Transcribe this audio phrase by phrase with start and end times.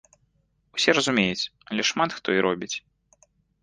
[0.77, 2.75] Усе разумеюць, але шмат хто і робіць.